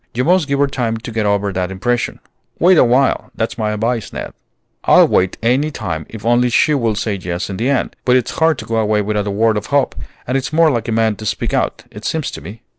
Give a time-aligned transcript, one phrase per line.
[0.15, 2.19] You must give her time to get over that impression.
[2.57, 4.33] Wait awhile; that's my advice, Ned."
[4.85, 7.95] "I'll wait any time if only she will say yes in the end.
[8.03, 9.93] But it's hard to go away without a word of hope,
[10.25, 12.63] and it's more like a man to speak out, it seems to me."